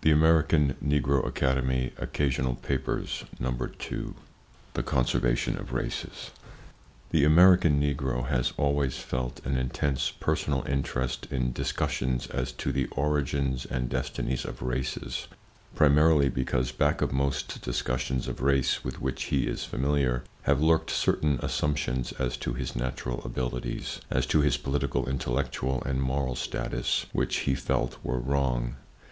[0.00, 0.98] [Pg 4] [Pg 5] THE
[4.82, 6.30] CONSERVATION OF RACES.
[7.12, 12.86] The American Negro has always felt an intense personal interest in discussions as to the
[12.86, 15.28] origins and destinies of races:
[15.76, 20.90] primarily because back of most discussions of race with which he is familiar, have lurked
[20.90, 27.06] certain assumptions as to his natural abilities, as to his political, intellectual and moral status,
[27.12, 28.74] which he felt were wrong.